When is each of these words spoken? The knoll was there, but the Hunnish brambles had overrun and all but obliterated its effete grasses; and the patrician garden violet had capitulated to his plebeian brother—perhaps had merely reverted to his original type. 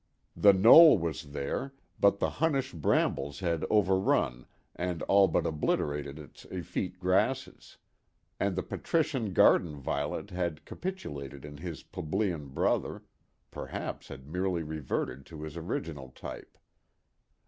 The 0.35 0.51
knoll 0.51 0.97
was 0.97 1.31
there, 1.31 1.75
but 1.99 2.17
the 2.17 2.31
Hunnish 2.41 2.73
brambles 2.73 3.41
had 3.41 3.67
overrun 3.69 4.47
and 4.75 5.03
all 5.03 5.27
but 5.27 5.45
obliterated 5.45 6.17
its 6.17 6.43
effete 6.45 6.99
grasses; 6.99 7.77
and 8.39 8.55
the 8.55 8.63
patrician 8.63 9.31
garden 9.31 9.75
violet 9.79 10.31
had 10.31 10.65
capitulated 10.65 11.43
to 11.43 11.51
his 11.61 11.83
plebeian 11.83 12.47
brother—perhaps 12.47 14.07
had 14.07 14.25
merely 14.27 14.63
reverted 14.63 15.23
to 15.27 15.43
his 15.43 15.55
original 15.55 16.09
type. 16.09 16.57